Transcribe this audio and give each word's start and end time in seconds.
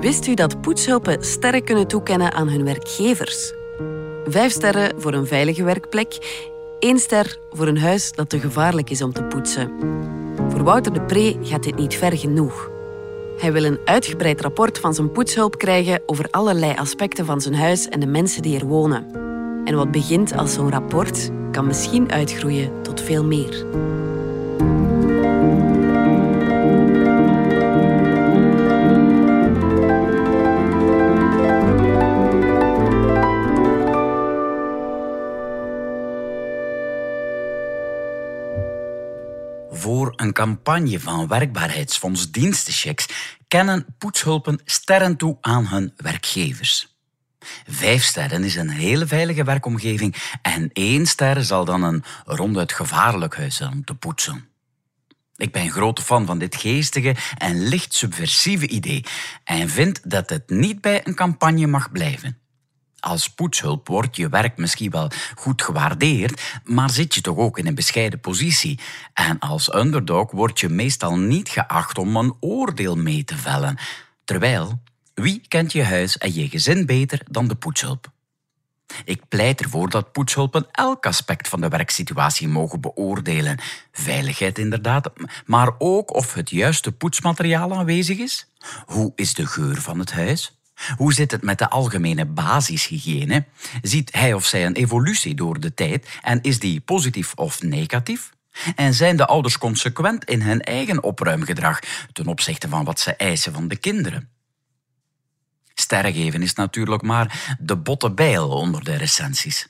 Wist 0.00 0.26
u 0.26 0.34
dat 0.34 0.60
poetshulpen 0.60 1.24
sterren 1.24 1.64
kunnen 1.64 1.86
toekennen 1.86 2.32
aan 2.32 2.48
hun 2.48 2.64
werkgevers? 2.64 3.52
Vijf 4.24 4.52
sterren 4.52 5.00
voor 5.00 5.12
een 5.12 5.26
veilige 5.26 5.64
werkplek, 5.64 6.18
één 6.78 6.98
ster 6.98 7.38
voor 7.50 7.66
een 7.66 7.78
huis 7.78 8.12
dat 8.12 8.28
te 8.28 8.40
gevaarlijk 8.40 8.90
is 8.90 9.02
om 9.02 9.12
te 9.12 9.22
poetsen. 9.22 9.70
Voor 10.48 10.62
Wouter 10.62 10.92
de 10.92 11.00
Pre 11.00 11.36
gaat 11.42 11.62
dit 11.62 11.76
niet 11.76 11.94
ver 11.94 12.18
genoeg. 12.18 12.70
Hij 13.38 13.52
wil 13.52 13.64
een 13.64 13.78
uitgebreid 13.84 14.40
rapport 14.40 14.78
van 14.78 14.94
zijn 14.94 15.12
poetshulp 15.12 15.58
krijgen 15.58 16.02
over 16.06 16.28
allerlei 16.30 16.74
aspecten 16.76 17.26
van 17.26 17.40
zijn 17.40 17.54
huis 17.54 17.88
en 17.88 18.00
de 18.00 18.06
mensen 18.06 18.42
die 18.42 18.58
er 18.58 18.66
wonen. 18.66 19.06
En 19.64 19.76
wat 19.76 19.90
begint 19.90 20.36
als 20.36 20.52
zo'n 20.52 20.70
rapport, 20.70 21.30
kan 21.50 21.66
misschien 21.66 22.12
uitgroeien 22.12 22.82
tot 22.82 23.00
veel 23.00 23.24
meer. 23.24 23.66
Voor 39.74 40.12
een 40.16 40.32
campagne 40.32 41.00
van 41.00 41.28
werkbaarheidsfonds 41.28 42.30
dienstenchecks 42.30 43.06
kennen 43.48 43.86
poetshulpen 43.98 44.60
sterren 44.64 45.16
toe 45.16 45.38
aan 45.40 45.66
hun 45.66 45.92
werkgevers. 45.96 46.96
Vijf 47.66 48.02
sterren 48.02 48.44
is 48.44 48.54
een 48.54 48.68
hele 48.68 49.06
veilige 49.06 49.44
werkomgeving 49.44 50.16
en 50.42 50.70
één 50.72 51.06
ster 51.06 51.44
zal 51.44 51.64
dan 51.64 51.82
een 51.82 52.04
ronduit 52.24 52.72
gevaarlijk 52.72 53.36
huis 53.36 53.56
zijn 53.56 53.72
om 53.72 53.84
te 53.84 53.94
poetsen. 53.94 54.48
Ik 55.36 55.52
ben 55.52 55.62
een 55.62 55.70
grote 55.70 56.02
fan 56.02 56.26
van 56.26 56.38
dit 56.38 56.56
geestige 56.56 57.16
en 57.38 57.68
licht 57.68 57.94
subversieve 57.94 58.68
idee 58.68 59.04
en 59.44 59.68
vind 59.68 60.10
dat 60.10 60.30
het 60.30 60.50
niet 60.50 60.80
bij 60.80 61.06
een 61.06 61.14
campagne 61.14 61.66
mag 61.66 61.92
blijven. 61.92 62.41
Als 63.02 63.30
poetshulp 63.30 63.88
wordt 63.88 64.16
je 64.16 64.28
werk 64.28 64.56
misschien 64.56 64.90
wel 64.90 65.10
goed 65.34 65.62
gewaardeerd, 65.62 66.60
maar 66.64 66.90
zit 66.90 67.14
je 67.14 67.20
toch 67.20 67.36
ook 67.36 67.58
in 67.58 67.66
een 67.66 67.74
bescheiden 67.74 68.20
positie. 68.20 68.80
En 69.14 69.38
als 69.38 69.74
underdog 69.74 70.30
word 70.30 70.60
je 70.60 70.68
meestal 70.68 71.16
niet 71.16 71.48
geacht 71.48 71.98
om 71.98 72.16
een 72.16 72.34
oordeel 72.40 72.96
mee 72.96 73.24
te 73.24 73.36
vellen. 73.36 73.78
Terwijl, 74.24 74.82
wie 75.14 75.42
kent 75.48 75.72
je 75.72 75.84
huis 75.84 76.18
en 76.18 76.34
je 76.34 76.48
gezin 76.48 76.86
beter 76.86 77.20
dan 77.30 77.48
de 77.48 77.54
poetshulp? 77.54 78.10
Ik 79.04 79.28
pleit 79.28 79.60
ervoor 79.60 79.90
dat 79.90 80.12
poetshulpen 80.12 80.66
elk 80.70 81.06
aspect 81.06 81.48
van 81.48 81.60
de 81.60 81.68
werksituatie 81.68 82.48
mogen 82.48 82.80
beoordelen. 82.80 83.58
Veiligheid 83.92 84.58
inderdaad, 84.58 85.12
maar 85.46 85.70
ook 85.78 86.14
of 86.14 86.34
het 86.34 86.50
juiste 86.50 86.92
poetsmateriaal 86.92 87.74
aanwezig 87.74 88.18
is. 88.18 88.46
Hoe 88.86 89.12
is 89.14 89.34
de 89.34 89.46
geur 89.46 89.80
van 89.80 89.98
het 89.98 90.12
huis? 90.12 90.61
Hoe 90.96 91.12
zit 91.12 91.30
het 91.30 91.42
met 91.42 91.58
de 91.58 91.70
algemene 91.70 92.26
basishygiëne? 92.26 93.44
Ziet 93.82 94.12
hij 94.12 94.32
of 94.32 94.46
zij 94.46 94.66
een 94.66 94.74
evolutie 94.74 95.34
door 95.34 95.60
de 95.60 95.74
tijd 95.74 96.08
en 96.22 96.42
is 96.42 96.58
die 96.58 96.80
positief 96.80 97.32
of 97.34 97.62
negatief? 97.62 98.30
En 98.76 98.94
zijn 98.94 99.16
de 99.16 99.26
ouders 99.26 99.58
consequent 99.58 100.24
in 100.24 100.42
hun 100.42 100.60
eigen 100.60 101.02
opruimgedrag 101.02 101.78
ten 102.12 102.26
opzichte 102.26 102.68
van 102.68 102.84
wat 102.84 103.00
ze 103.00 103.16
eisen 103.16 103.52
van 103.52 103.68
de 103.68 103.76
kinderen? 103.76 104.28
Sterren 105.74 106.12
geven 106.12 106.42
is 106.42 106.54
natuurlijk 106.54 107.02
maar 107.02 107.56
de 107.60 107.76
botte 107.76 108.10
bijl 108.10 108.48
onder 108.48 108.84
de 108.84 108.96
recensies. 108.96 109.68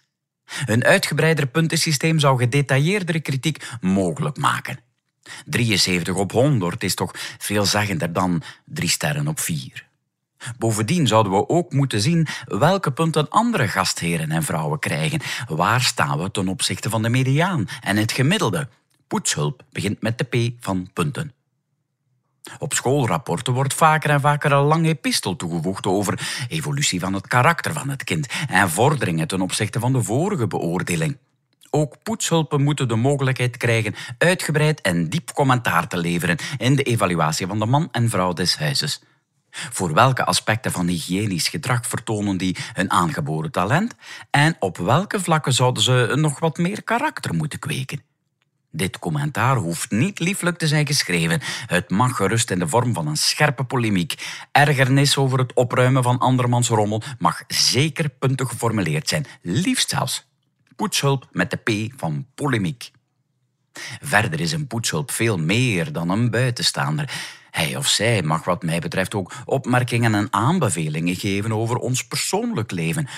Een 0.67 0.85
uitgebreider 0.85 1.47
puntensysteem 1.47 2.19
zou 2.19 2.39
gedetailleerdere 2.39 3.21
kritiek 3.21 3.69
mogelijk 3.81 4.37
maken. 4.37 4.79
73 5.45 6.15
op 6.15 6.33
100 6.33 6.83
is 6.83 6.95
toch 6.95 7.15
veelzeggender 7.39 8.13
dan 8.13 8.43
3 8.65 8.89
sterren 8.89 9.29
op 9.29 9.41
4. 9.41 9.91
Bovendien 10.59 11.07
zouden 11.07 11.33
we 11.33 11.49
ook 11.49 11.73
moeten 11.73 12.01
zien 12.01 12.27
welke 12.45 12.91
punten 12.91 13.29
andere 13.29 13.69
gastheren 13.69 14.31
en 14.31 14.43
vrouwen 14.43 14.79
krijgen. 14.79 15.21
Waar 15.47 15.81
staan 15.81 16.19
we 16.19 16.31
ten 16.31 16.49
opzichte 16.49 16.91
van 16.91 17.03
de 17.03 17.09
mediaan 17.09 17.67
en 17.81 17.97
het 17.97 18.13
gemiddelde? 18.13 18.69
Poetshulp 19.07 19.63
begint 19.71 20.03
met 20.03 20.19
de 20.19 20.25
P 20.25 20.65
van 20.65 20.91
punten. 20.93 21.33
Op 22.59 22.73
schoolrapporten 22.73 23.53
wordt 23.53 23.75
vaker 23.75 24.11
en 24.11 24.21
vaker 24.21 24.53
een 24.53 24.65
lang 24.65 24.87
epistel 24.87 25.37
toegevoegd 25.37 25.87
over 25.87 26.47
evolutie 26.49 27.01
van 27.01 27.13
het 27.13 27.27
karakter 27.27 27.73
van 27.73 27.89
het 27.89 28.05
kind 28.05 28.27
en 28.49 28.71
vorderingen 28.71 29.29
ten 29.29 29.41
opzichte 29.41 29.81
van 29.81 29.93
de 29.93 30.03
vorige 30.03 30.47
beoordeling. 30.47 31.17
Ook 31.71 32.03
poetshulpen 32.03 32.63
moeten 32.63 32.89
de 32.89 32.97
mogelijkheid 32.97 33.57
krijgen 33.57 33.95
uitgebreid 34.19 34.81
en 34.81 35.09
diep 35.09 35.33
commentaar 35.33 35.89
te 35.89 35.97
leveren 35.97 36.37
in 36.59 36.77
de 36.77 36.83
evaluatie 36.83 37.47
van 37.47 37.59
de 37.59 37.67
man 37.67 37.89
en 37.93 38.11
vrouw 38.11 38.33
des 38.33 38.59
huizes. 38.59 39.01
Voor 39.53 39.95
welke 39.95 40.25
aspecten 40.25 40.73
van 40.73 40.87
hygiënisch 40.87 41.49
gedrag 41.49 41.87
vertonen 41.87 42.37
die 42.37 42.57
hun 42.73 42.91
aangeboren 42.91 43.51
talent 43.51 43.95
en 44.31 44.57
op 44.59 44.77
welke 44.77 45.21
vlakken 45.21 45.53
zouden 45.53 45.83
ze 45.83 46.13
nog 46.15 46.39
wat 46.39 46.59
meer 46.59 46.83
karakter 46.83 47.35
moeten 47.35 47.59
kweken? 47.59 48.03
Dit 48.71 48.99
commentaar 48.99 49.57
hoeft 49.57 49.91
niet 49.91 50.19
lieflijk 50.19 50.59
te 50.59 50.67
zijn 50.67 50.87
geschreven. 50.87 51.41
Het 51.67 51.91
mag 51.91 52.17
gerust 52.17 52.51
in 52.51 52.59
de 52.59 52.69
vorm 52.69 52.95
van 52.95 53.07
een 53.07 53.17
scherpe 53.17 53.65
polemiek. 53.65 54.15
Ergernis 54.53 55.17
over 55.17 55.39
het 55.39 55.53
opruimen 55.53 56.03
van 56.03 56.19
andermans 56.19 56.69
rommel 56.69 57.03
mag 57.19 57.43
zeker 57.49 58.09
puntig 58.09 58.49
geformuleerd 58.49 59.09
zijn. 59.09 59.27
Liefst 59.43 59.91
zelfs 59.91 60.27
poetshulp 60.77 61.29
met 61.33 61.51
de 61.51 61.57
P 61.57 61.93
van 62.01 62.27
polemiek. 62.35 62.91
Verder 64.01 64.41
is 64.41 64.53
een 64.53 64.67
poetshulp 64.67 65.11
veel 65.11 65.39
meer 65.39 65.93
dan 65.93 66.11
een 66.11 66.31
buitenstaander. 66.31 67.11
Hij 67.53 67.77
of 67.77 67.89
zij 67.89 68.23
mag 68.23 68.45
wat 68.45 68.63
mij 68.63 68.79
betreft 68.79 69.15
ook 69.15 69.33
opmerkingen 69.45 70.15
en 70.15 70.27
aanbevelingen 70.31 71.17
geven 71.17 71.53
over 71.53 71.77
ons 71.77 72.07
persoonlijk 72.07 72.71
leven. 72.71 73.09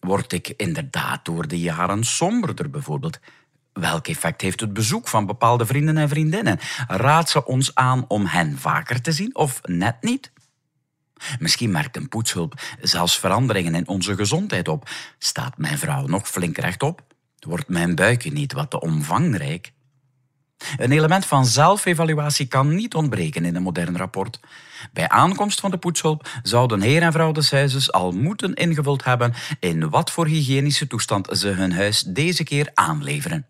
Word 0.00 0.32
ik 0.32 0.54
inderdaad 0.56 1.24
door 1.24 1.48
de 1.48 1.58
jaren 1.58 2.04
somberder 2.04 2.70
bijvoorbeeld? 2.70 3.18
Welk 3.72 4.06
effect 4.06 4.40
heeft 4.40 4.60
het 4.60 4.72
bezoek 4.72 5.08
van 5.08 5.26
bepaalde 5.26 5.66
vrienden 5.66 5.96
en 5.96 6.08
vriendinnen? 6.08 6.58
Raad 6.86 7.30
ze 7.30 7.44
ons 7.44 7.74
aan 7.74 8.04
om 8.08 8.26
hen 8.26 8.58
vaker 8.58 9.00
te 9.00 9.12
zien 9.12 9.36
of 9.36 9.60
net 9.62 9.96
niet? 10.00 10.32
Misschien 11.38 11.70
merkt 11.70 11.96
een 11.96 12.08
poetshulp 12.08 12.60
zelfs 12.80 13.18
veranderingen 13.18 13.74
in 13.74 13.88
onze 13.88 14.14
gezondheid 14.14 14.68
op. 14.68 14.88
Staat 15.18 15.58
mijn 15.58 15.78
vrouw 15.78 16.06
nog 16.06 16.28
flink 16.28 16.58
rechtop? 16.58 17.02
Wordt 17.38 17.68
mijn 17.68 17.94
buikje 17.94 18.32
niet 18.32 18.52
wat 18.52 18.70
te 18.70 18.80
omvangrijk? 18.80 19.72
Een 20.76 20.92
element 20.92 21.26
van 21.26 21.46
zelfevaluatie 21.46 22.46
kan 22.46 22.74
niet 22.74 22.94
ontbreken 22.94 23.44
in 23.44 23.56
een 23.56 23.62
modern 23.62 23.96
rapport. 23.96 24.40
Bij 24.92 25.08
aankomst 25.08 25.60
van 25.60 25.70
de 25.70 25.78
poetshulp 25.78 26.28
zouden 26.42 26.80
heer 26.80 27.02
en 27.02 27.12
vrouw 27.12 27.32
des 27.32 27.50
huizes 27.50 27.92
al 27.92 28.12
moeten 28.12 28.54
ingevuld 28.54 29.04
hebben 29.04 29.34
in 29.60 29.90
wat 29.90 30.10
voor 30.10 30.26
hygiënische 30.26 30.86
toestand 30.86 31.28
ze 31.32 31.48
hun 31.48 31.72
huis 31.72 32.00
deze 32.00 32.44
keer 32.44 32.70
aanleveren. 32.74 33.46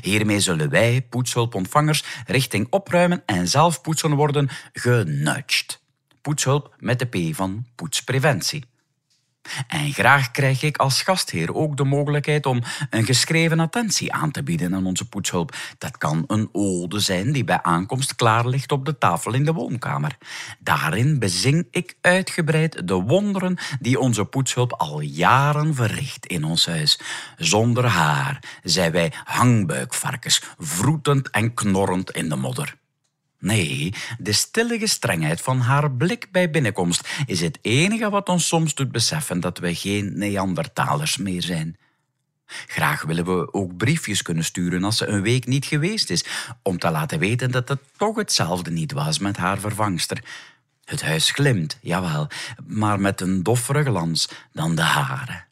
Hiermee 0.00 0.40
zullen 0.40 0.70
wij, 0.70 1.06
poetshulpontvangers, 1.10 2.04
richting 2.26 2.66
opruimen 2.70 3.22
en 3.26 3.48
zelf 3.48 3.80
poetsen 3.80 4.14
worden 4.14 4.48
genudged. 4.72 5.80
Poetshulp 6.20 6.74
met 6.78 6.98
de 6.98 7.04
P 7.04 7.34
van 7.34 7.66
poetspreventie. 7.74 8.64
En 9.68 9.92
graag 9.92 10.30
krijg 10.30 10.62
ik 10.62 10.76
als 10.76 11.02
gastheer 11.02 11.54
ook 11.54 11.76
de 11.76 11.84
mogelijkheid 11.84 12.46
om 12.46 12.62
een 12.90 13.04
geschreven 13.04 13.60
attentie 13.60 14.12
aan 14.12 14.30
te 14.30 14.42
bieden 14.42 14.74
aan 14.74 14.86
onze 14.86 15.08
poetshulp. 15.08 15.56
Dat 15.78 15.98
kan 15.98 16.24
een 16.26 16.48
ode 16.52 17.00
zijn 17.00 17.32
die 17.32 17.44
bij 17.44 17.62
aankomst 17.62 18.14
klaar 18.14 18.48
ligt 18.48 18.72
op 18.72 18.84
de 18.84 18.98
tafel 18.98 19.34
in 19.34 19.44
de 19.44 19.52
woonkamer. 19.52 20.16
Daarin 20.58 21.18
bezing 21.18 21.66
ik 21.70 21.96
uitgebreid 22.00 22.88
de 22.88 22.94
wonderen 22.94 23.58
die 23.80 23.98
onze 23.98 24.24
poetshulp 24.24 24.72
al 24.72 25.00
jaren 25.00 25.74
verricht 25.74 26.26
in 26.26 26.44
ons 26.44 26.66
huis. 26.66 27.00
Zonder 27.36 27.86
haar 27.86 28.42
zijn 28.62 28.92
wij 28.92 29.12
hangbuikvarkens, 29.24 30.42
vroetend 30.58 31.30
en 31.30 31.54
knorrend 31.54 32.10
in 32.10 32.28
de 32.28 32.36
modder. 32.36 32.74
Nee, 33.44 33.92
de 34.18 34.32
stille 34.32 34.78
gestrengheid 34.78 35.40
van 35.40 35.60
haar 35.60 35.90
blik 35.90 36.28
bij 36.32 36.50
binnenkomst 36.50 37.08
is 37.26 37.40
het 37.40 37.58
enige 37.62 38.10
wat 38.10 38.28
ons 38.28 38.46
soms 38.46 38.74
doet 38.74 38.92
beseffen 38.92 39.40
dat 39.40 39.58
we 39.58 39.74
geen 39.74 40.18
Neandertalers 40.18 41.16
meer 41.16 41.42
zijn. 41.42 41.76
Graag 42.46 43.02
willen 43.02 43.24
we 43.24 43.52
ook 43.52 43.76
briefjes 43.76 44.22
kunnen 44.22 44.44
sturen 44.44 44.84
als 44.84 44.96
ze 44.96 45.06
een 45.06 45.22
week 45.22 45.46
niet 45.46 45.64
geweest 45.64 46.10
is, 46.10 46.24
om 46.62 46.78
te 46.78 46.90
laten 46.90 47.18
weten 47.18 47.50
dat 47.50 47.68
het 47.68 47.80
toch 47.96 48.16
hetzelfde 48.16 48.70
niet 48.70 48.92
was 48.92 49.18
met 49.18 49.36
haar 49.36 49.58
vervangster. 49.58 50.24
Het 50.84 51.02
huis 51.02 51.30
glimt, 51.30 51.78
jawel, 51.80 52.28
maar 52.66 53.00
met 53.00 53.20
een 53.20 53.42
doffere 53.42 53.82
glans 53.82 54.28
dan 54.52 54.74
de 54.74 54.82
hare. 54.82 55.44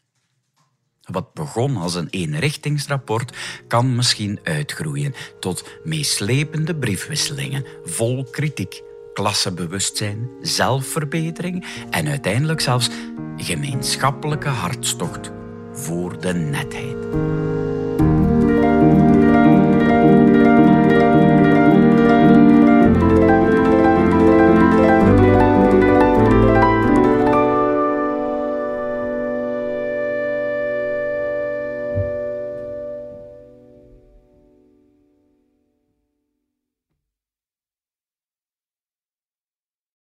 Wat 1.13 1.35
begon 1.35 1.77
als 1.77 1.95
een 1.95 2.09
eenrichtingsrapport 2.11 3.37
kan 3.69 3.95
misschien 3.97 4.41
uitgroeien 4.43 5.15
tot 5.41 5.65
meeslepende 5.85 6.75
briefwisselingen 6.75 7.65
vol 7.85 8.25
kritiek, 8.31 8.83
klassebewustzijn, 9.15 10.29
zelfverbetering 10.41 11.67
en 11.91 12.09
uiteindelijk 12.09 12.61
zelfs 12.61 12.91
gemeenschappelijke 13.37 14.49
hartstocht 14.49 15.31
voor 15.73 16.21
de 16.21 16.35
netheid. 16.35 16.97